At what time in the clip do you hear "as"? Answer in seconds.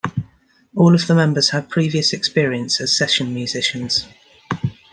2.81-2.97